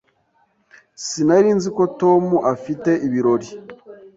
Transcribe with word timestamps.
Sinari 1.05 1.49
nzi 1.57 1.69
ko 1.77 1.83
Tom 1.99 2.23
afite 2.53 2.91
ibirori. 3.07 3.49